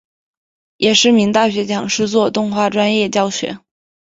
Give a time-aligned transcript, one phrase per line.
[0.77, 3.59] 也是名大学讲师做动画专业教学。